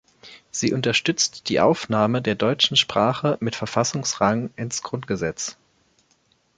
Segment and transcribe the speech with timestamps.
[0.49, 5.57] Sie unterstützt die Aufnahme der deutschen Sprache mit Verfassungsrang ins Grundgesetz.